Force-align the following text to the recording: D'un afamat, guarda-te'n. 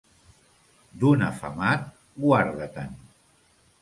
D'un 1.03 1.21
afamat, 1.27 1.85
guarda-te'n. 2.25 3.01